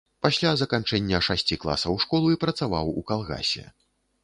[0.25, 3.65] Пасля заканчэння шасці класаў школы працаваў у калгасе.